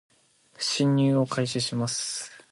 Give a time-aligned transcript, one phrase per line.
[0.57, 2.31] 進入を開始します